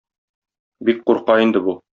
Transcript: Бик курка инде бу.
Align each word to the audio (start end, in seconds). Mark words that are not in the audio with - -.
Бик 0.89 1.05
курка 1.11 1.39
инде 1.47 1.67
бу. 1.69 1.81